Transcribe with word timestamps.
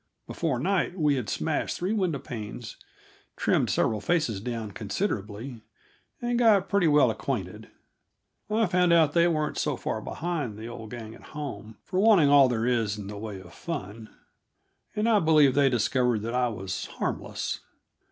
Before 0.25 0.57
night 0.57 0.97
we 0.99 1.13
had 1.13 1.29
smashed 1.29 1.77
three 1.77 1.93
window 1.93 2.17
panes, 2.17 2.75
trimmed 3.37 3.69
several 3.69 4.01
faces 4.01 4.41
down 4.41 4.71
considerably, 4.71 5.61
and 6.19 6.39
got 6.39 6.67
pretty 6.69 6.87
well 6.87 7.11
acquainted. 7.11 7.69
I 8.49 8.65
found 8.65 8.93
out 8.93 9.13
that 9.13 9.19
they 9.19 9.27
weren't 9.27 9.59
so 9.59 9.77
far 9.77 10.01
behind 10.01 10.57
the 10.57 10.65
old 10.65 10.89
gang 10.89 11.13
at 11.13 11.21
home 11.37 11.77
for 11.83 11.99
wanting 11.99 12.29
all 12.29 12.49
there 12.49 12.65
is 12.65 12.97
in 12.97 13.05
the 13.05 13.17
way 13.19 13.39
of 13.39 13.53
fun, 13.53 14.09
and 14.95 15.07
I 15.07 15.19
believe 15.19 15.53
they 15.53 15.69
discovered 15.69 16.23
that 16.23 16.33
I 16.33 16.47
was 16.47 16.87
harmless. 16.87 17.59